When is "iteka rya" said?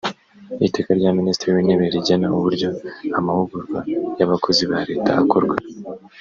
0.67-1.11